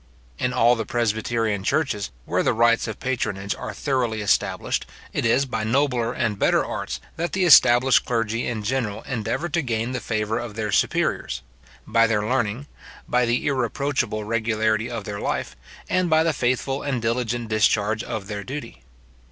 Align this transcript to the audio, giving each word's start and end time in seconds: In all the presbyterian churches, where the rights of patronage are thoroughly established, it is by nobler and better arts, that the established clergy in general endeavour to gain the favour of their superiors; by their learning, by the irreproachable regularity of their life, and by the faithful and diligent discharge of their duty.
In 0.39 0.51
all 0.51 0.75
the 0.75 0.83
presbyterian 0.83 1.63
churches, 1.63 2.09
where 2.25 2.41
the 2.41 2.53
rights 2.55 2.87
of 2.87 2.99
patronage 2.99 3.53
are 3.53 3.71
thoroughly 3.71 4.21
established, 4.21 4.87
it 5.13 5.27
is 5.27 5.45
by 5.45 5.63
nobler 5.63 6.11
and 6.11 6.39
better 6.39 6.65
arts, 6.65 6.99
that 7.17 7.33
the 7.33 7.45
established 7.45 8.03
clergy 8.03 8.47
in 8.47 8.63
general 8.63 9.03
endeavour 9.03 9.47
to 9.49 9.61
gain 9.61 9.91
the 9.91 9.99
favour 9.99 10.39
of 10.39 10.55
their 10.55 10.71
superiors; 10.71 11.43
by 11.85 12.07
their 12.07 12.25
learning, 12.27 12.65
by 13.07 13.27
the 13.27 13.45
irreproachable 13.45 14.23
regularity 14.23 14.89
of 14.89 15.03
their 15.03 15.19
life, 15.19 15.55
and 15.87 16.09
by 16.09 16.23
the 16.23 16.33
faithful 16.33 16.81
and 16.81 16.99
diligent 17.03 17.49
discharge 17.49 18.01
of 18.03 18.25
their 18.25 18.43
duty. 18.43 18.81